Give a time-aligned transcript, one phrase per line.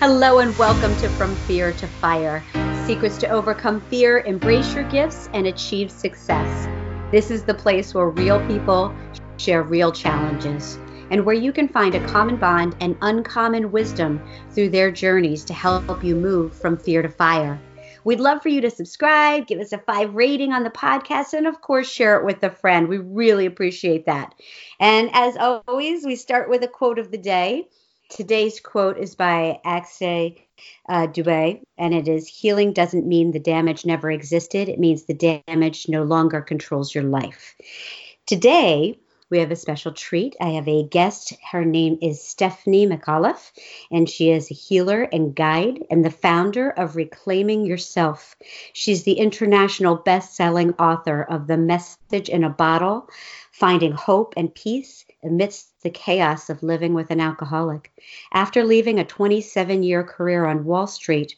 [0.00, 2.44] Hello and welcome to From Fear to Fire
[2.86, 6.68] Secrets to Overcome Fear, Embrace Your Gifts, and Achieve Success.
[7.10, 8.94] This is the place where real people
[9.38, 10.78] share real challenges
[11.10, 14.22] and where you can find a common bond and uncommon wisdom
[14.52, 17.60] through their journeys to help you move from fear to fire.
[18.04, 21.44] We'd love for you to subscribe, give us a five rating on the podcast, and
[21.44, 22.86] of course, share it with a friend.
[22.86, 24.36] We really appreciate that.
[24.78, 27.68] And as always, we start with a quote of the day.
[28.08, 30.48] Today's quote is by Akshay
[30.88, 35.42] uh, Dubey, and it is Healing doesn't mean the damage never existed, it means the
[35.46, 37.54] damage no longer controls your life.
[38.26, 38.98] Today,
[39.30, 40.36] we have a special treat.
[40.40, 41.34] I have a guest.
[41.52, 43.52] Her name is Stephanie McAuliffe,
[43.90, 48.36] and she is a healer and guide and the founder of Reclaiming Yourself.
[48.72, 53.10] She's the international best selling author of The Message in a Bottle
[53.52, 57.90] Finding Hope and Peace amidst the chaos of living with an alcoholic.
[58.32, 61.34] After leaving a 27 year career on Wall Street,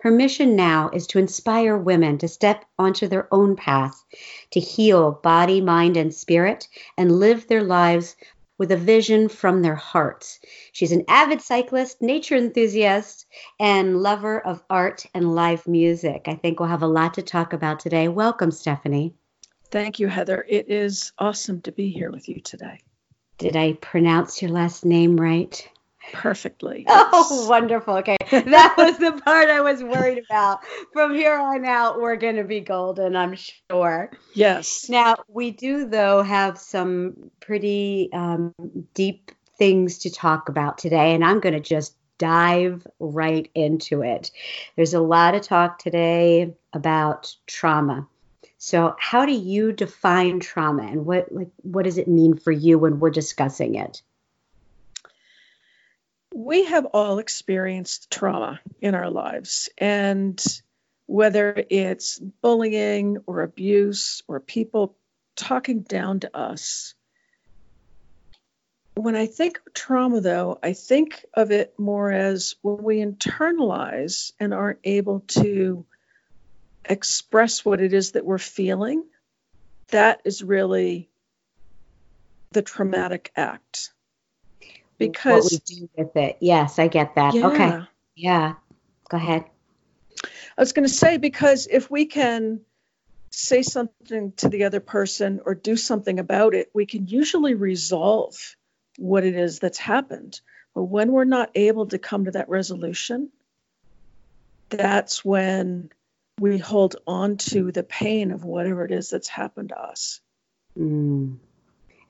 [0.00, 4.04] her mission now is to inspire women to step onto their own path,
[4.52, 8.14] to heal body, mind, and spirit, and live their lives
[8.58, 10.40] with a vision from their hearts.
[10.72, 13.26] She's an avid cyclist, nature enthusiast,
[13.58, 16.26] and lover of art and live music.
[16.26, 18.08] I think we'll have a lot to talk about today.
[18.08, 19.14] Welcome, Stephanie.
[19.70, 20.44] Thank you, Heather.
[20.48, 22.80] It is awesome to be here with you today.
[23.38, 25.68] Did I pronounce your last name right?
[26.12, 26.84] Perfectly.
[27.10, 27.96] Oh, wonderful.
[27.96, 28.16] Okay.
[28.30, 30.60] That was the part I was worried about.
[30.92, 34.10] From here on out, we're going to be golden, I'm sure.
[34.34, 34.88] Yes.
[34.88, 38.54] Now, we do, though, have some pretty um,
[38.94, 44.30] deep things to talk about today, and I'm going to just dive right into it.
[44.76, 48.06] There's a lot of talk today about trauma.
[48.58, 52.76] So, how do you define trauma, and what like what does it mean for you
[52.78, 54.02] when we're discussing it?
[56.34, 60.42] We have all experienced trauma in our lives, and
[61.06, 64.96] whether it's bullying or abuse or people
[65.36, 66.94] talking down to us.
[68.94, 74.32] When I think of trauma, though, I think of it more as when we internalize
[74.40, 75.86] and aren't able to
[76.84, 79.04] express what it is that we're feeling,
[79.88, 81.08] that is really
[82.52, 83.92] the traumatic act.
[84.98, 86.38] Because what we do with it.
[86.40, 87.34] Yes, I get that.
[87.34, 87.46] Yeah.
[87.46, 87.80] Okay.
[88.16, 88.54] Yeah.
[89.08, 89.44] Go ahead.
[90.24, 92.62] I was going to say because if we can
[93.30, 98.56] say something to the other person or do something about it, we can usually resolve
[98.96, 100.40] what it is that's happened.
[100.74, 103.30] But when we're not able to come to that resolution,
[104.68, 105.90] that's when
[106.38, 110.20] we hold on to the pain of whatever it is that's happened to us.
[110.78, 111.38] Mm.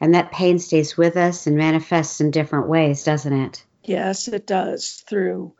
[0.00, 3.65] And that pain stays with us and manifests in different ways, doesn't it?
[3.83, 5.55] Yes, it does through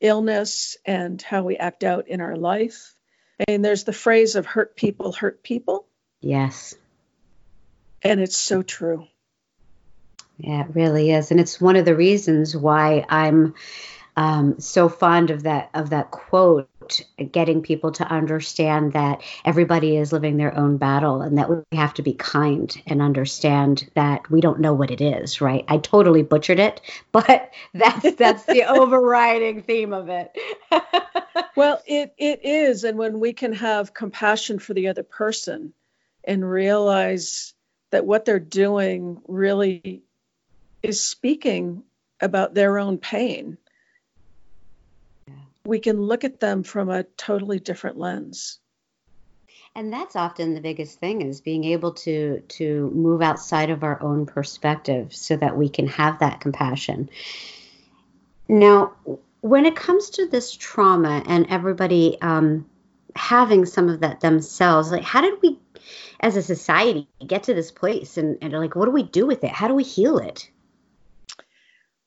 [0.00, 2.94] illness and how we act out in our life.
[3.48, 5.86] And there's the phrase of hurt people hurt people.
[6.20, 6.74] Yes.
[8.02, 9.06] And it's so true.
[10.38, 11.30] Yeah, it really is.
[11.30, 13.54] And it's one of the reasons why I'm
[14.16, 16.68] um, so fond of that of that quote
[17.30, 21.94] getting people to understand that everybody is living their own battle and that we have
[21.94, 25.64] to be kind and understand that we don't know what it is right?
[25.68, 26.80] I totally butchered it
[27.12, 30.36] but that's that's the overriding theme of it.
[31.54, 32.84] Well it it is.
[32.84, 35.74] And when we can have compassion for the other person
[36.24, 37.52] and realize
[37.90, 40.02] that what they're doing really
[40.82, 41.82] is speaking
[42.20, 43.58] about their own pain
[45.64, 48.58] we can look at them from a totally different lens.
[49.74, 54.02] And that's often the biggest thing is being able to to move outside of our
[54.02, 57.08] own perspective so that we can have that compassion.
[58.48, 58.92] Now
[59.40, 62.66] when it comes to this trauma and everybody um,
[63.16, 65.58] having some of that themselves like how did we
[66.20, 68.18] as a society get to this place?
[68.18, 69.50] And, and like what do we do with it?
[69.50, 70.50] How do we heal it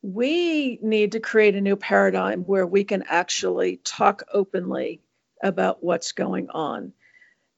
[0.05, 5.01] we need to create a new paradigm where we can actually talk openly
[5.41, 6.93] about what's going on.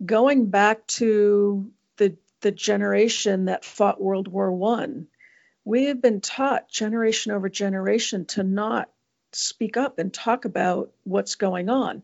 [0.03, 5.07] Going back to the, the generation that fought World War One,
[5.65, 8.89] we have been taught generation over generation to not
[9.33, 12.03] speak up and talk about what's going on.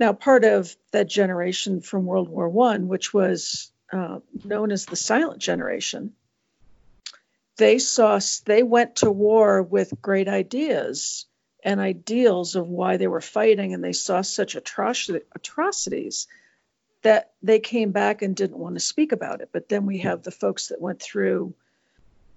[0.00, 4.96] Now, part of that generation from World War One, which was uh, known as the
[4.96, 6.14] silent generation,
[7.56, 11.26] they saw they went to war with great ideas
[11.64, 16.26] and ideals of why they were fighting and they saw such atroc- atrocities
[17.02, 19.50] that they came back and didn't want to speak about it.
[19.52, 21.54] But then we have the folks that went through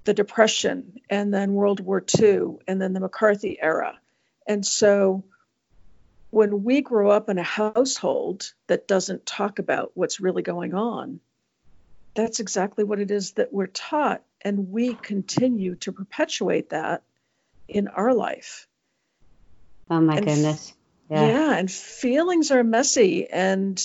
[0.04, 4.00] the depression and then world war ii and then the mccarthy era.
[4.48, 5.24] And so
[6.30, 11.20] when we grow up in a household that doesn't talk about what's really going on,
[12.16, 14.24] that's exactly what it is that we're taught.
[14.42, 17.04] And we continue to perpetuate that
[17.68, 18.68] in our life.
[19.90, 20.74] Oh my and goodness.
[21.10, 21.28] Yeah.
[21.28, 21.58] yeah.
[21.58, 23.84] And feelings are messy and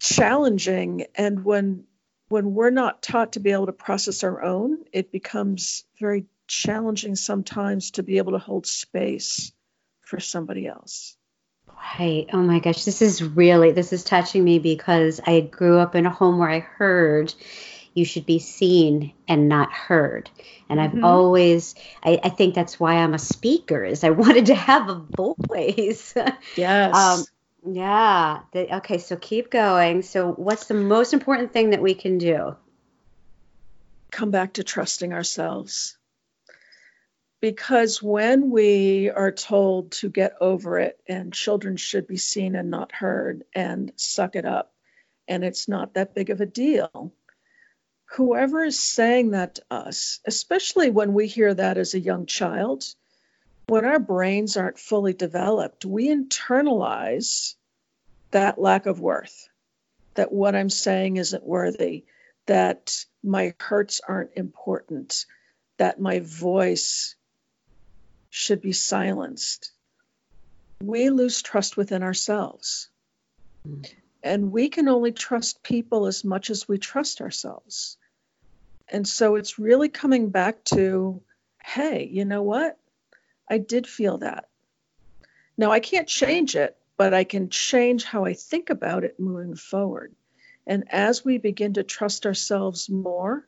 [0.00, 1.06] challenging.
[1.14, 1.84] And when
[2.28, 7.16] when we're not taught to be able to process our own, it becomes very challenging
[7.16, 9.52] sometimes to be able to hold space
[10.02, 11.16] for somebody else.
[11.98, 12.26] Right.
[12.32, 12.84] Oh my gosh.
[12.84, 16.50] This is really, this is touching me because I grew up in a home where
[16.50, 17.34] I heard
[17.94, 20.30] you should be seen and not heard.
[20.68, 20.98] And mm-hmm.
[20.98, 24.88] I've always, I, I, think that's why I'm a speaker is I wanted to have
[24.88, 26.14] a voice.
[26.56, 26.94] Yes.
[26.94, 27.24] um,
[27.74, 28.40] yeah.
[28.52, 28.98] The, okay.
[28.98, 30.02] So keep going.
[30.02, 32.56] So what's the most important thing that we can do?
[34.10, 35.96] Come back to trusting ourselves
[37.40, 42.70] because when we are told to get over it and children should be seen and
[42.70, 44.72] not heard and suck it up
[45.26, 47.12] and it's not that big of a deal
[48.16, 52.84] whoever is saying that to us especially when we hear that as a young child
[53.68, 57.54] when our brains aren't fully developed we internalize
[58.32, 59.48] that lack of worth
[60.14, 62.04] that what i'm saying isn't worthy
[62.46, 65.24] that my hurts aren't important
[65.78, 67.14] that my voice
[68.30, 69.72] should be silenced.
[70.82, 72.88] We lose trust within ourselves.
[74.22, 77.98] And we can only trust people as much as we trust ourselves.
[78.88, 81.20] And so it's really coming back to
[81.62, 82.78] hey, you know what?
[83.48, 84.48] I did feel that.
[85.58, 89.56] Now, I can't change it, but I can change how I think about it moving
[89.56, 90.14] forward.
[90.66, 93.46] And as we begin to trust ourselves more,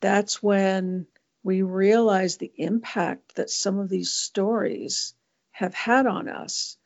[0.00, 1.06] that's when
[1.42, 5.14] we realize the impact that some of these stories
[5.52, 6.76] have had on us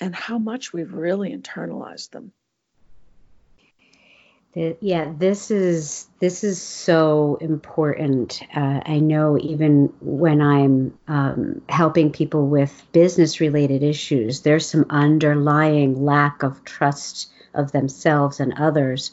[0.00, 2.32] and how much we've really internalized them.
[4.54, 8.42] Yeah, this is this is so important.
[8.54, 14.86] Uh, I know even when I'm um, helping people with business related issues, there's some
[14.90, 19.10] underlying lack of trust of themselves and others.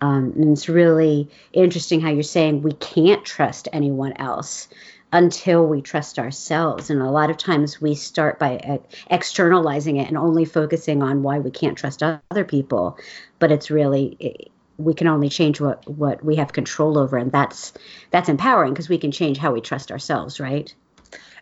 [0.00, 4.68] Um, and it's really interesting how you're saying we can't trust anyone else
[5.12, 6.90] until we trust ourselves.
[6.90, 8.80] And a lot of times we start by
[9.10, 12.98] externalizing it and only focusing on why we can't trust other people.
[13.38, 17.18] But it's really, we can only change what, what we have control over.
[17.18, 17.74] And that's,
[18.10, 20.74] that's empowering because we can change how we trust ourselves, right?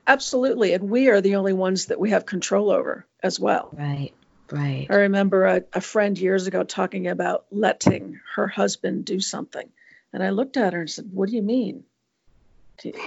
[0.07, 0.73] Absolutely.
[0.73, 3.71] And we are the only ones that we have control over as well.
[3.73, 4.13] Right.
[4.51, 4.87] Right.
[4.91, 9.69] I remember a, a friend years ago talking about letting her husband do something.
[10.13, 11.85] And I looked at her and said, What do you mean?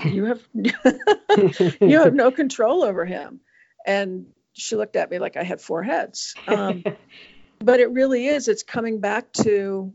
[0.06, 3.42] You have you have no control over him.
[3.86, 6.38] And she looked at me like I had four heads.
[6.48, 6.84] Um,
[7.60, 8.48] but it really is.
[8.48, 9.94] It's coming back to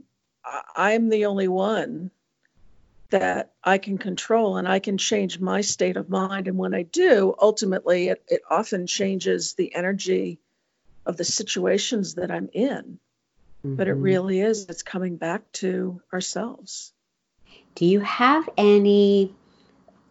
[0.75, 2.11] I'm the only one
[3.11, 6.47] that I can control and I can change my state of mind.
[6.47, 10.41] And when I do, ultimately, it, it often changes the energy
[11.09, 13.01] of the situations that I'm in.
[13.65, 13.75] Mm-hmm.
[13.75, 14.03] But it mm-hmm.
[14.03, 16.93] really is, it's coming back to ourselves.
[17.75, 19.35] Do you have any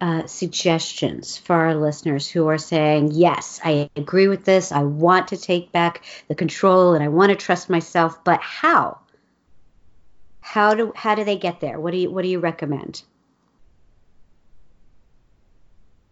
[0.01, 4.71] uh, suggestions for our listeners who are saying, Yes, I agree with this.
[4.71, 8.99] I want to take back the control and I want to trust myself, but how?
[10.39, 11.79] How do how do they get there?
[11.79, 13.03] What do you what do you recommend?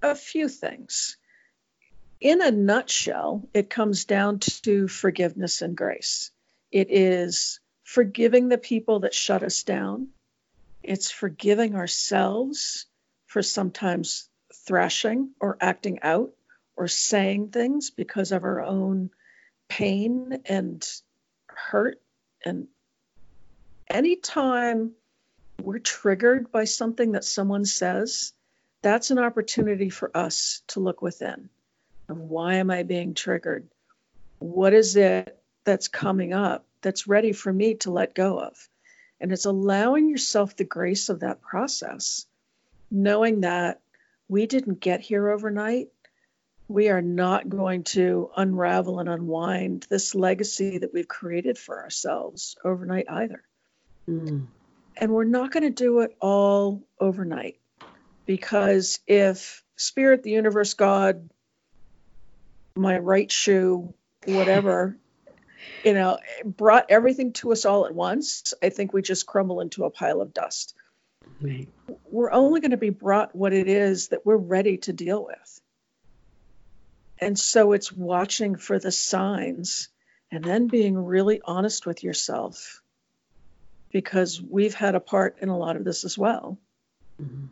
[0.02, 1.18] A few things
[2.20, 6.32] in a nutshell, it comes down to forgiveness and grace.
[6.72, 10.10] It is forgiving the people that shut us down.
[10.82, 12.86] It's forgiving ourselves
[13.28, 14.30] for sometimes
[14.66, 16.32] thrashing or acting out
[16.76, 19.10] or saying things because of our own
[19.68, 20.88] pain and
[21.48, 22.02] hurt.
[22.44, 22.68] And
[23.90, 24.92] anytime
[25.62, 28.34] we're triggered by something that someone says,
[28.82, 31.50] that's an opportunity for us to look within
[32.08, 33.68] why am I being triggered?
[34.40, 38.70] What is it that's coming up that's ready for me to let go of?
[39.20, 42.26] And it's allowing yourself the grace of that process,
[42.92, 43.80] knowing that
[44.28, 45.90] we didn't get here overnight.
[46.68, 52.56] We are not going to unravel and unwind this legacy that we've created for ourselves
[52.64, 53.44] overnight either.
[54.10, 54.48] Mm.
[54.98, 57.60] And we're not going to do it all overnight
[58.26, 61.30] because if Spirit, the universe, God,
[62.76, 63.94] my right shoe,
[64.26, 64.98] whatever,
[65.84, 69.86] you know, brought everything to us all at once, I think we just crumble into
[69.86, 70.74] a pile of dust.
[71.42, 71.68] Right.
[72.10, 75.62] We're only going to be brought what it is that we're ready to deal with.
[77.20, 79.90] And so it's watching for the signs
[80.32, 82.82] and then being really honest with yourself
[83.92, 86.58] because we've had a part in a lot of this as well
[87.22, 87.46] mm-hmm.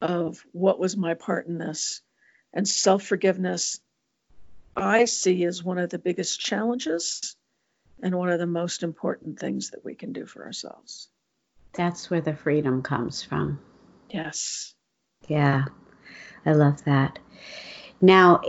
[0.00, 2.00] of what was my part in this
[2.52, 3.80] and self-forgiveness
[4.76, 7.36] i see as one of the biggest challenges
[8.02, 11.08] and one of the most important things that we can do for ourselves
[11.72, 13.58] that's where the freedom comes from
[14.10, 14.74] yes
[15.28, 15.64] yeah
[16.44, 17.18] i love that
[18.00, 18.40] now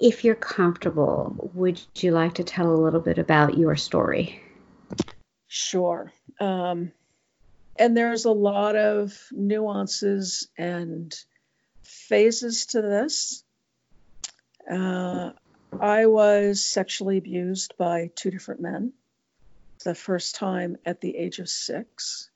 [0.00, 4.40] if you're comfortable, would you like to tell a little bit about your story?
[5.46, 6.12] Sure.
[6.40, 6.92] Um,
[7.78, 11.14] and there's a lot of nuances and
[11.84, 13.44] phases to this.
[14.70, 15.30] Uh,
[15.80, 18.92] I was sexually abused by two different men.
[19.84, 22.30] The first time at the age of six,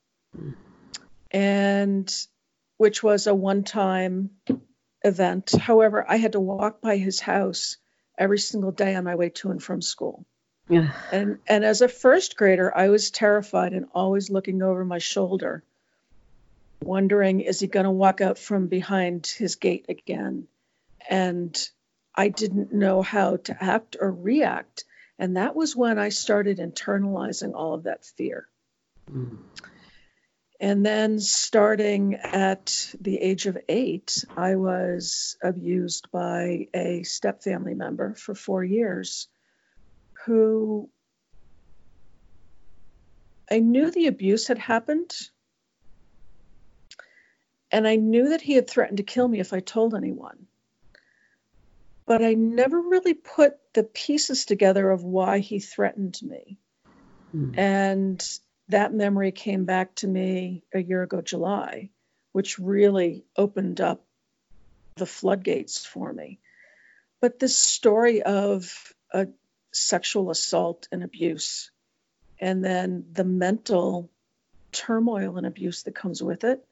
[1.31, 2.27] and
[2.77, 4.31] which was a one time
[5.03, 5.51] event.
[5.51, 7.79] However, I had to walk by his house
[8.17, 10.25] every single day on my way to and from school.
[10.69, 10.93] Yeah.
[11.11, 15.65] And and as a first grader, I was terrified and always looking over my shoulder,
[16.81, 20.47] wondering is he going to walk out from behind his gate again?
[21.09, 21.59] And
[22.15, 24.85] I didn't know how to act or react.
[25.19, 28.49] And that was when I started internalizing all of that fear.
[29.11, 29.39] Mm.
[30.61, 37.75] And then starting at the age of eight, I was abused by a step family
[37.75, 39.27] member for four years
[40.25, 40.89] who
[43.51, 45.13] I knew the abuse had happened.
[47.73, 50.47] And I knew that he had threatened to kill me if I told anyone.
[52.13, 56.59] But I never really put the pieces together of why he threatened me.
[57.35, 57.57] Mm.
[57.57, 58.39] And
[58.69, 61.89] that memory came back to me a year ago, July,
[62.33, 64.05] which really opened up
[64.97, 66.39] the floodgates for me.
[67.23, 69.29] But this story of a
[69.73, 71.71] sexual assault and abuse,
[72.39, 74.11] and then the mental
[74.71, 76.63] turmoil and abuse that comes with it,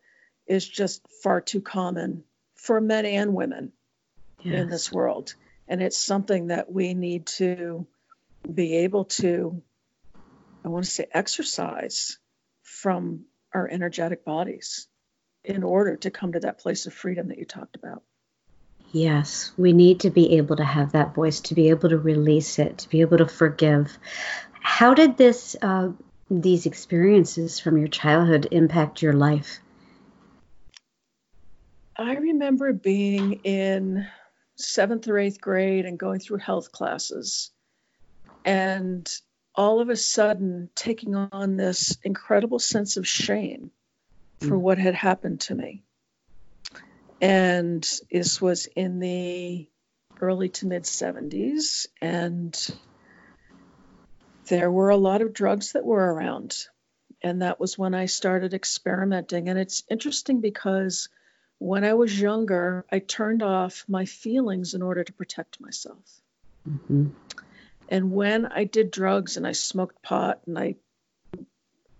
[0.47, 2.25] is just far too common
[2.57, 3.73] for men and women
[4.43, 4.61] yes.
[4.61, 5.35] in this world.
[5.69, 7.87] And it's something that we need to
[8.53, 9.63] be able to
[10.65, 12.19] I want to say exercise
[12.63, 14.87] from our energetic bodies
[15.45, 18.03] in order to come to that place of freedom that you talked about.
[18.93, 22.59] Yes, we need to be able to have that voice, to be able to release
[22.59, 23.97] it, to be able to forgive.
[24.53, 25.91] How did this, uh,
[26.29, 29.61] these experiences from your childhood impact your life?
[31.97, 34.07] I remember being in
[34.61, 37.51] seventh or eighth grade and going through health classes
[38.45, 39.11] and
[39.55, 43.71] all of a sudden taking on this incredible sense of shame
[44.41, 44.61] for mm.
[44.61, 45.83] what had happened to me.
[47.21, 49.69] And this was in the
[50.21, 52.57] early to mid 70s, and
[54.47, 56.57] there were a lot of drugs that were around.
[57.23, 59.51] And that was when I started experimenting.
[59.51, 61.11] And it's interesting because
[61.61, 66.21] when I was younger, I turned off my feelings in order to protect myself.
[66.67, 67.09] Mm-hmm.
[67.91, 70.77] And when I did drugs and I smoked pot and I,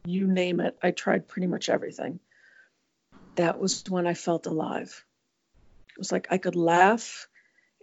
[0.07, 2.21] you name it, I tried pretty much everything.
[3.35, 5.05] That was when I felt alive.
[5.91, 7.29] It was like I could laugh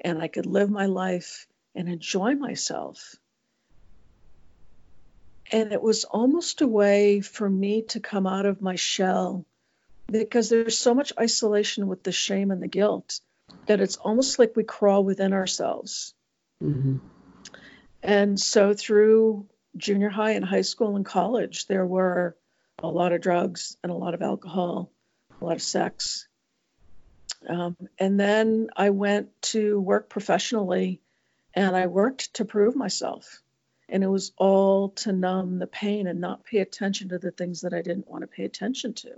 [0.04, 3.16] and I could live my life and enjoy myself.
[5.52, 9.46] And it was almost a way for me to come out of my shell
[10.08, 13.20] because there's so much isolation with the shame and the guilt
[13.66, 16.14] that it's almost like we crawl within ourselves.
[16.64, 16.98] Mm-hmm.
[18.02, 22.36] And so through junior high and high school and college, there were
[22.80, 24.92] a lot of drugs and a lot of alcohol,
[25.42, 26.28] a lot of sex.
[27.48, 31.02] Um, and then I went to work professionally
[31.54, 33.42] and I worked to prove myself.
[33.90, 37.62] And it was all to numb the pain and not pay attention to the things
[37.62, 39.12] that I didn't want to pay attention to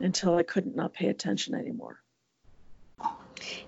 [0.00, 2.00] until I couldn't not pay attention anymore.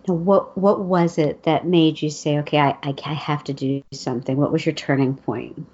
[0.09, 3.83] Now, what what was it that made you say, okay, I, I, have to do
[3.93, 4.37] something?
[4.37, 5.67] What was your turning point?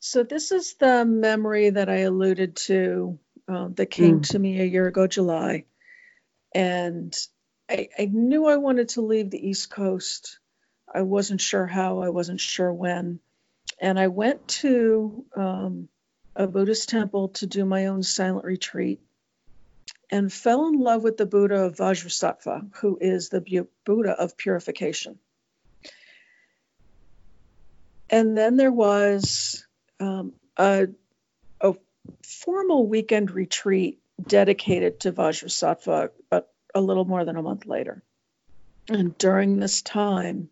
[0.00, 4.28] So this is the memory that I alluded to uh, that came mm.
[4.30, 5.64] to me a year ago, July,
[6.54, 7.14] and
[7.68, 10.38] I, I knew I wanted to leave the East Coast.
[10.92, 12.00] I wasn't sure how.
[12.00, 13.20] I wasn't sure when,
[13.80, 15.88] and I went to um,
[16.36, 19.00] a Buddhist temple to do my own silent retreat
[20.10, 25.18] and fell in love with the Buddha of Vajrasattva, who is the Buddha of purification.
[28.08, 29.64] And then there was
[30.00, 30.88] um, a,
[31.60, 31.74] a,
[32.26, 36.42] formal weekend retreat dedicated to Vajrasattva a,
[36.74, 38.02] a little more than a month later.
[38.88, 40.48] And during this time,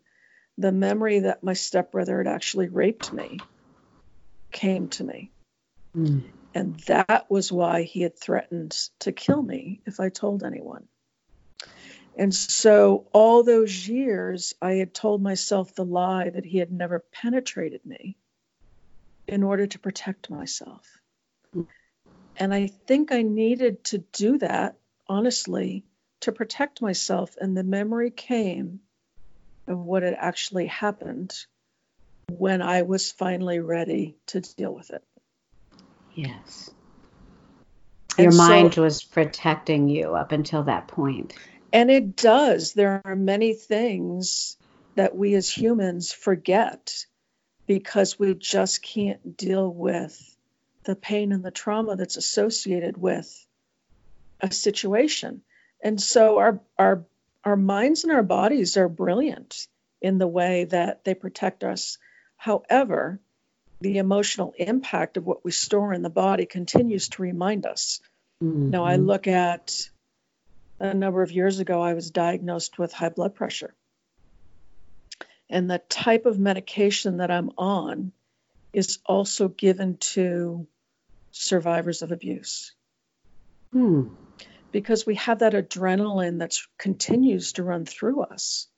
[0.57, 3.41] the memory that my stepbrother had actually raped me
[4.53, 5.33] came to me.
[5.97, 6.23] Mm.
[6.54, 10.88] And that was why he had threatened to kill me if I told anyone.
[12.16, 17.04] And so, all those years, I had told myself the lie that he had never
[17.12, 18.16] penetrated me
[19.28, 20.85] in order to protect myself.
[22.37, 24.76] And I think I needed to do that,
[25.07, 25.85] honestly,
[26.21, 27.37] to protect myself.
[27.40, 28.80] And the memory came
[29.68, 31.35] of what had actually happened
[32.30, 35.04] when I was finally ready to deal with it.
[36.15, 36.71] Yes.
[38.19, 41.35] Your mind was protecting you up until that point.
[41.73, 42.73] And it does.
[42.73, 44.57] There are many things
[44.97, 47.07] that we as humans forget
[47.67, 50.37] because we just can't deal with
[50.85, 53.47] the pain and the trauma that's associated with
[54.41, 55.43] a situation.
[55.83, 57.05] And so our our
[57.45, 59.69] our minds and our bodies are brilliant
[60.00, 61.99] in the way that they protect us.
[62.37, 63.21] However,
[63.81, 68.01] the emotional impact of what we store in the body continues to remind us.
[68.43, 68.71] Mm-hmm.
[68.71, 69.89] Now, I look at
[70.81, 73.75] a number of years ago, I was diagnosed with high blood pressure.
[75.51, 78.13] And the type of medication that I'm on
[78.73, 80.67] is also given to
[81.31, 82.75] survivors of abuse.
[83.73, 84.09] Hmm.
[84.71, 88.69] Because we have that adrenaline that continues to run through us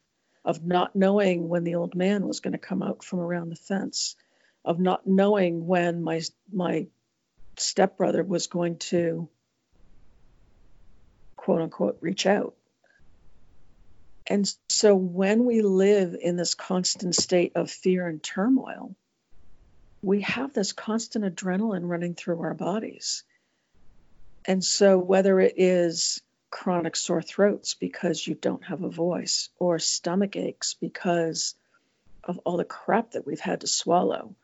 [0.45, 3.57] of not knowing when the old man was going to come out from around the
[3.57, 4.17] fence,
[4.65, 6.21] of not knowing when my
[6.53, 6.87] my
[7.57, 9.29] stepbrother was going to
[11.37, 12.55] quote unquote reach out.
[14.27, 18.95] And so when we live in this constant state of fear and turmoil,
[20.03, 23.25] we have this constant adrenaline running through our bodies.
[24.45, 29.79] And so whether it is chronic sore throats because you don't have a voice, or
[29.79, 31.55] stomach aches because
[32.25, 34.35] of all the crap that we've had to swallow,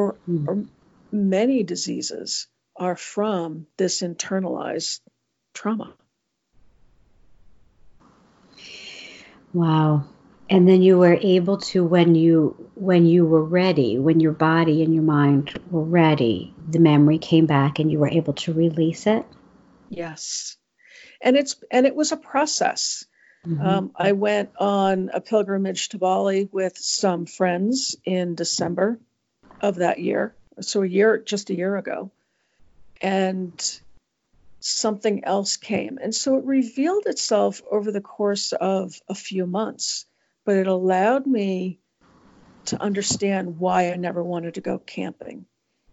[0.00, 0.48] or, mm.
[0.48, 0.64] or
[1.12, 5.00] many diseases are from this internalized
[5.52, 5.94] trauma.
[9.52, 10.04] Wow.
[10.48, 14.82] And then you were able to when you when you were ready, when your body
[14.82, 19.06] and your mind were ready, the memory came back and you were able to release
[19.06, 19.24] it?
[19.88, 20.56] Yes.
[21.20, 23.04] And it's and it was a process.
[23.46, 23.66] Mm-hmm.
[23.66, 28.98] Um, I went on a pilgrimage to Bali with some friends in December
[29.60, 30.34] of that year.
[30.60, 32.10] So a year, just a year ago.
[33.00, 33.80] And
[34.60, 35.98] something else came.
[36.00, 40.06] And so it revealed itself over the course of a few months,
[40.44, 41.78] but it allowed me
[42.66, 45.46] to understand why I never wanted to go camping,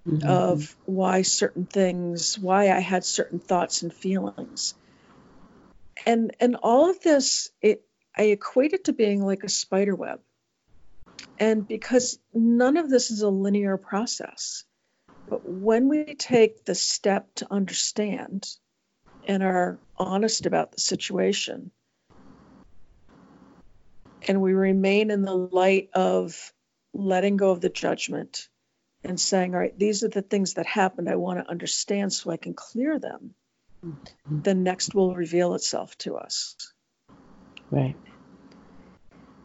[0.08, 0.28] mm-hmm.
[0.28, 4.74] of why certain things, why I had certain thoughts and feelings.
[6.06, 7.84] And and all of this, it
[8.16, 10.20] I equate it to being like a spider web.
[11.40, 14.64] And because none of this is a linear process,
[15.30, 18.48] but when we take the step to understand
[19.28, 21.72] and are honest about the situation,
[24.28, 26.54] and we remain in the light of
[26.94, 28.48] letting go of the judgment
[29.04, 31.10] and saying, All right, these are the things that happened.
[31.10, 33.36] I want to understand so I can clear them.
[33.86, 34.42] Mm-hmm.
[34.42, 36.56] The next will reveal itself to us.
[37.70, 37.96] Right.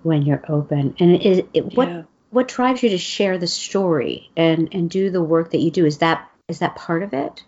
[0.03, 0.97] When you're open.
[0.99, 2.03] And is it, what yeah.
[2.31, 5.87] what drives you to share the story and and do the work that you do?
[5.87, 7.45] Is that is that part of it?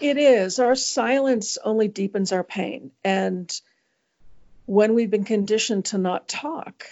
[0.00, 0.58] It is.
[0.58, 2.92] Our silence only deepens our pain.
[3.02, 3.52] And
[4.66, 6.84] when we've been conditioned to not talk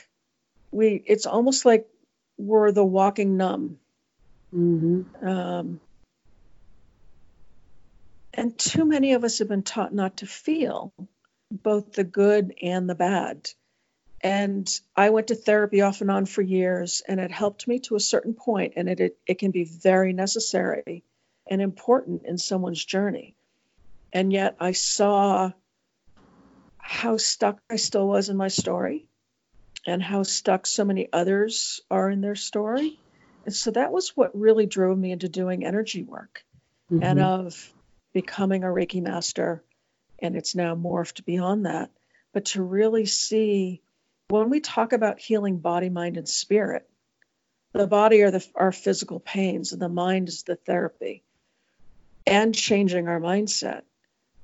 [0.77, 1.89] we it's almost like
[2.37, 3.79] we're the walking numb.
[4.55, 5.27] Mm-hmm.
[5.27, 5.81] um,
[8.33, 10.93] and too many of us have been taught not to feel
[11.51, 13.51] both the good and the bad
[14.21, 17.97] and I went to therapy off and on for years, and it helped me to
[17.97, 21.05] a certain point, and it, it, it can be very necessary
[21.47, 23.35] and important in someone's journey.
[24.13, 25.53] And yet I saw
[26.79, 29.07] how stuck I still was in my story
[29.87, 32.99] and how stuck so many others are in their story.
[33.45, 36.45] And so that was what really drove me into doing energy work
[36.91, 37.03] mm-hmm.
[37.03, 37.73] and of
[38.13, 39.63] becoming a Reiki master.
[40.19, 41.91] And it's now morphed beyond that.
[42.33, 43.83] But to really see
[44.29, 46.89] when we talk about healing body, mind, and spirit,
[47.73, 51.23] the body are the, our physical pains, and the mind is the therapy
[52.27, 53.83] and changing our mindset.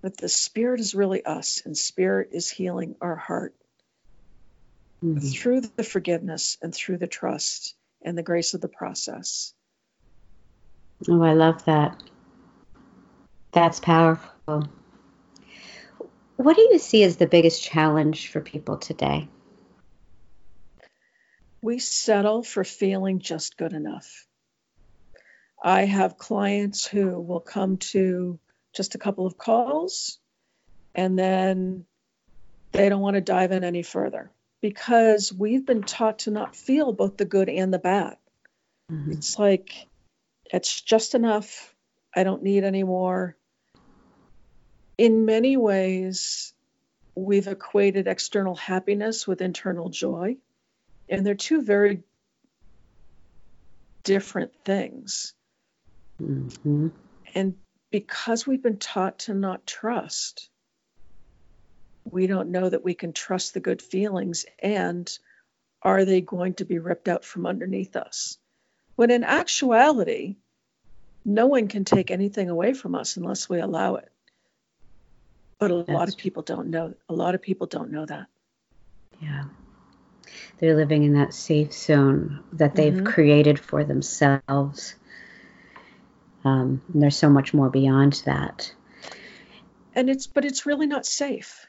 [0.02, 3.54] But the spirit is really us, and spirit is healing our heart
[5.02, 5.18] mm-hmm.
[5.18, 9.54] through the forgiveness and through the trust and the grace of the process.
[11.08, 12.00] Oh, I love that.
[13.52, 14.68] That's powerful.
[16.36, 19.28] what do you see as the biggest challenge for people today?
[21.62, 24.26] We settle for feeling just good enough.
[25.62, 28.38] I have clients who will come to
[28.74, 30.18] just a couple of calls
[30.94, 31.84] and then
[32.72, 36.92] they don't want to dive in any further because we've been taught to not feel
[36.92, 38.16] both the good and the bad.
[38.90, 39.12] Mm-hmm.
[39.12, 39.86] It's like,
[40.46, 41.74] it's just enough.
[42.14, 43.36] I don't need any more.
[44.98, 46.52] In many ways,
[47.14, 50.36] we've equated external happiness with internal joy,
[51.12, 52.02] and they're two very
[54.02, 55.34] different things.
[56.20, 56.88] Mm-hmm.
[57.34, 57.54] And
[57.90, 60.48] because we've been taught to not trust,
[62.10, 65.06] we don't know that we can trust the good feelings and
[65.82, 68.38] are they going to be ripped out from underneath us?
[68.96, 70.36] When in actuality,
[71.26, 74.10] no one can take anything away from us unless we allow it.
[75.58, 76.94] But a That's lot of people don't know.
[77.08, 78.26] A lot of people don't know that.
[79.20, 79.44] Yeah.
[80.58, 83.06] They're living in that safe zone that they've mm-hmm.
[83.06, 84.94] created for themselves.
[86.44, 88.72] Um, and there's so much more beyond that.
[89.94, 91.66] And it's, but it's really not safe.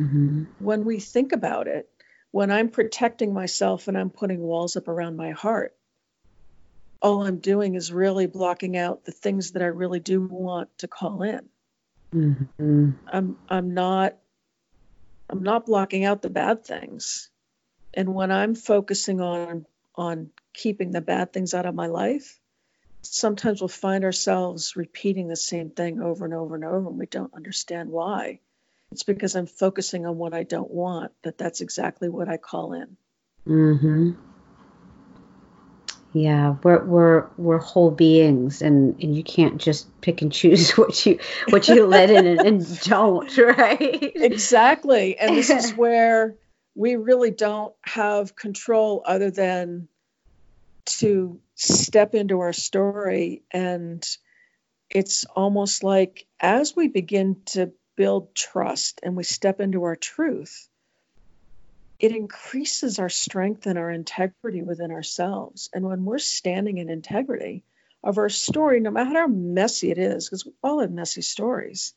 [0.00, 0.44] Mm-hmm.
[0.58, 1.88] When we think about it,
[2.30, 5.74] when I'm protecting myself and I'm putting walls up around my heart,
[7.00, 10.88] all I'm doing is really blocking out the things that I really do want to
[10.88, 11.48] call in.
[12.14, 12.90] Mm-hmm.
[13.06, 14.16] I'm I'm not
[15.28, 17.28] I'm not blocking out the bad things.
[17.96, 22.40] And when I'm focusing on on keeping the bad things out of my life,
[23.02, 27.06] sometimes we'll find ourselves repeating the same thing over and over and over and we
[27.06, 28.40] don't understand why.
[28.90, 32.72] It's because I'm focusing on what I don't want that that's exactly what I call
[32.72, 32.96] in.
[33.46, 34.12] mm-hmm
[36.12, 41.04] Yeah, we're we're we're whole beings, and, and you can't just pick and choose what
[41.04, 41.18] you
[41.50, 44.12] what you let in and, and don't, right?
[44.14, 46.36] Exactly, and this is where
[46.74, 49.88] we really don't have control other than
[50.86, 54.04] to step into our story, and
[54.90, 60.68] it's almost like as we begin to build trust and we step into our truth
[61.98, 65.70] it increases our strength and our integrity within ourselves.
[65.72, 67.64] And when we're standing in integrity
[68.02, 71.94] of our story, no matter how messy it is, because we all have messy stories,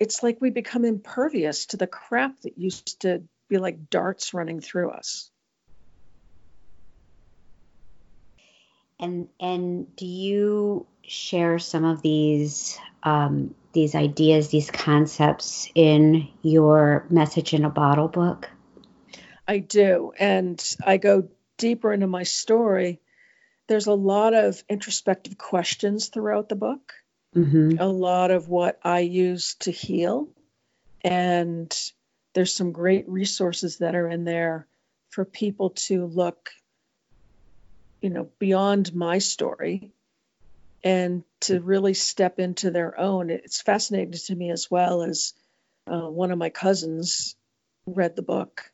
[0.00, 4.60] it's like we become impervious to the crap that used to be like darts running
[4.60, 5.30] through us.
[8.98, 17.06] And and do you share some of these um, these ideas, these concepts in your
[17.10, 18.48] message in a bottle book?
[19.46, 20.12] I do.
[20.18, 23.00] And I go deeper into my story.
[23.68, 26.92] There's a lot of introspective questions throughout the book,
[27.36, 27.76] mm-hmm.
[27.78, 30.28] a lot of what I use to heal.
[31.02, 31.74] And
[32.34, 34.66] there's some great resources that are in there
[35.10, 36.50] for people to look,
[38.00, 39.92] you know, beyond my story
[40.82, 43.30] and to really step into their own.
[43.30, 45.34] It's fascinating to me as well as
[45.86, 47.36] uh, one of my cousins
[47.86, 48.70] read the book,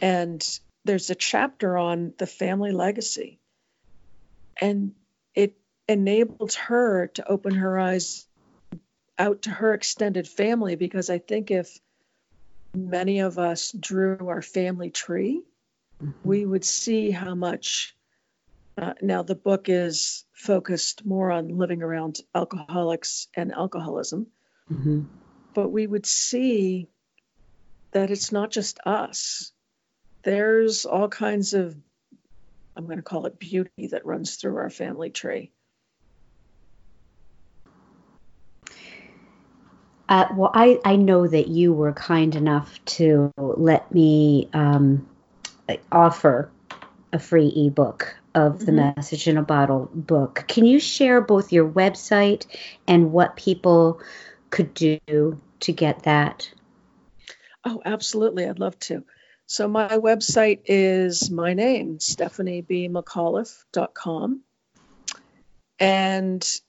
[0.00, 0.44] and
[0.84, 3.38] there's a chapter on the family legacy,
[4.60, 4.94] and
[5.88, 8.26] enabled her to open her eyes
[9.18, 11.78] out to her extended family because I think if
[12.74, 15.42] many of us drew our family tree,
[16.02, 16.12] mm-hmm.
[16.28, 17.94] we would see how much
[18.76, 24.28] uh, now, the book is focused more on living around alcoholics and alcoholism,
[24.72, 25.02] mm-hmm.
[25.52, 26.88] but we would see
[27.90, 29.52] that it's not just us.
[30.22, 31.76] There's all kinds of,
[32.74, 35.52] I'm going to call it beauty that runs through our family tree.
[40.08, 45.08] Uh, well, I, I know that you were kind enough to let me um,
[45.90, 46.50] offer
[47.12, 48.94] a free ebook of the mm-hmm.
[48.96, 50.46] Message in a Bottle book.
[50.48, 52.46] Can you share both your website
[52.86, 54.00] and what people
[54.50, 56.50] could do to get that?
[57.64, 58.48] Oh, absolutely.
[58.48, 59.04] I'd love to.
[59.46, 64.40] So my website is my name, stephaniebmcauliffe.com.
[65.78, 66.60] And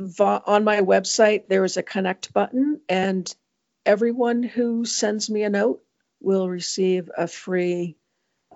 [0.00, 3.32] on my website, there is a connect button, and
[3.84, 5.82] everyone who sends me a note
[6.20, 7.96] will receive a free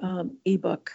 [0.00, 0.92] um, ebook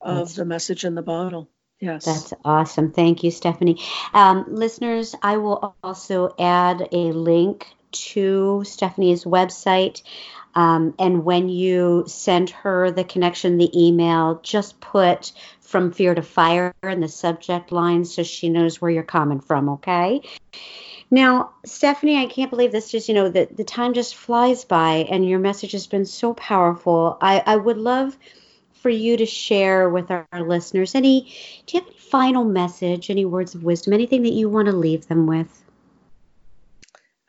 [0.00, 1.48] of That's, the message in the bottle.
[1.80, 2.04] Yes.
[2.04, 2.92] That's awesome.
[2.92, 3.82] Thank you, Stephanie.
[4.14, 7.66] Um, listeners, I will also add a link
[7.98, 10.02] to Stephanie's website.
[10.54, 16.22] Um, and when you send her the connection, the email, just put from fear to
[16.22, 20.22] fire in the subject line so she knows where you're coming from, okay?
[21.10, 22.90] Now, Stephanie, I can't believe this.
[22.90, 26.34] Just you know, the the time just flies by, and your message has been so
[26.34, 27.16] powerful.
[27.20, 28.16] I I would love
[28.72, 31.32] for you to share with our, our listeners any.
[31.66, 34.72] Do you have any final message, any words of wisdom, anything that you want to
[34.72, 35.65] leave them with?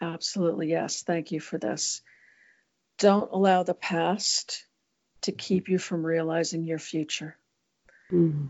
[0.01, 1.03] Absolutely, yes.
[1.03, 2.01] Thank you for this.
[2.99, 4.65] Don't allow the past
[5.23, 7.37] to keep you from realizing your future.
[8.11, 8.47] Mm.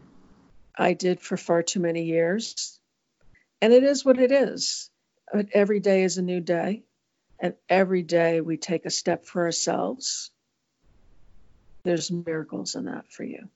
[0.77, 2.79] I did for far too many years.
[3.61, 4.89] And it is what it is.
[5.31, 6.83] But every day is a new day.
[7.39, 10.31] And every day we take a step for ourselves.
[11.83, 13.49] There's miracles in that for you.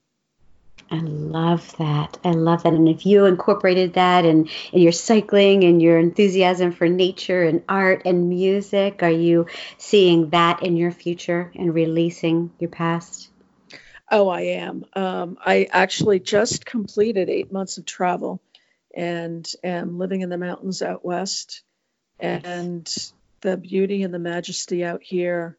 [0.91, 2.19] I love that.
[2.25, 2.73] I love that.
[2.73, 7.63] And if you incorporated that in, in your cycling and your enthusiasm for nature and
[7.69, 13.29] art and music, are you seeing that in your future and releasing your past?
[14.11, 14.83] Oh, I am.
[14.93, 18.41] Um, I actually just completed eight months of travel
[18.93, 21.63] and am living in the mountains out west.
[22.19, 22.93] And
[23.39, 25.57] the beauty and the majesty out here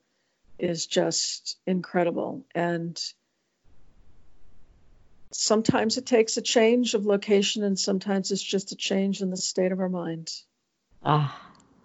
[0.59, 2.45] is just incredible.
[2.55, 3.03] And
[5.35, 9.37] sometimes it takes a change of location, and sometimes it's just a change in the
[9.37, 10.31] state of our mind.
[11.05, 11.37] Ah,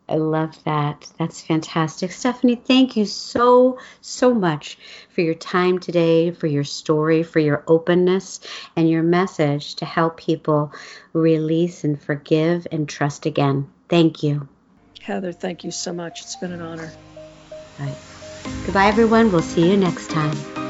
[0.10, 1.08] I love that.
[1.18, 2.12] That's fantastic.
[2.12, 4.78] Stephanie, thank you so, so much
[5.10, 8.40] for your time today, for your story, for your openness,
[8.76, 10.72] and your message to help people
[11.14, 13.70] release and forgive and trust again.
[13.90, 14.48] Thank you.
[15.02, 16.22] Heather, thank you so much.
[16.22, 16.92] It's been an honor.
[17.80, 17.98] All right.
[18.66, 19.32] Goodbye, everyone.
[19.32, 20.67] We'll see you next time.